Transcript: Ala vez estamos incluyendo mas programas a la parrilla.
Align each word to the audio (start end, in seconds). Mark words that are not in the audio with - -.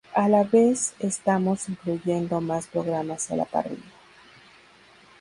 Ala 0.21 0.41
vez 0.53 0.95
estamos 1.11 1.59
incluyendo 1.69 2.41
mas 2.47 2.65
programas 2.73 3.29
a 3.31 3.35
la 3.35 3.45
parrilla. 3.53 3.91